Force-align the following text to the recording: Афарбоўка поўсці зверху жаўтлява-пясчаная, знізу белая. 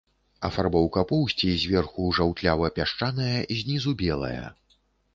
Афарбоўка 0.47 1.03
поўсці 1.11 1.51
зверху 1.65 2.09
жаўтлява-пясчаная, 2.21 3.39
знізу 3.63 3.99
белая. 4.05 4.45